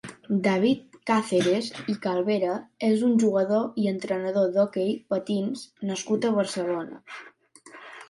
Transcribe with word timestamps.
David 0.45 0.79
Cáceres 1.09 1.67
i 1.93 1.95
Calvera 2.05 2.55
és 2.89 3.05
un 3.09 3.15
jugador 3.25 3.69
i 3.83 3.87
entrenador 3.93 4.51
d'hoquei 4.59 4.93
patins 5.15 5.71
nascut 5.93 6.31
a 6.33 6.37
Barcelona. 6.43 7.03